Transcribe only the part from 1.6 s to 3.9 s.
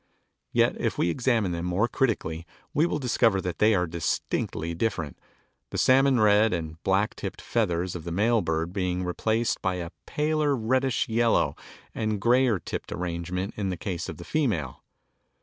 more critically we will discover that they are